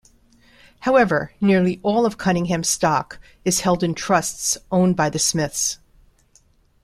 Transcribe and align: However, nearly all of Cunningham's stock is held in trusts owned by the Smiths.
However, 0.79 1.31
nearly 1.39 1.79
all 1.83 2.07
of 2.07 2.17
Cunningham's 2.17 2.67
stock 2.69 3.19
is 3.45 3.59
held 3.59 3.83
in 3.83 3.93
trusts 3.93 4.57
owned 4.71 4.95
by 4.95 5.11
the 5.11 5.19
Smiths. 5.19 5.77